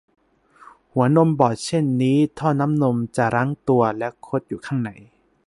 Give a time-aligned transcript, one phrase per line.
[0.91, 4.91] หัวนมบอดเช่นนี้ท่อน้ำนมจะรั้งตัวและคดอยู่ข้างใน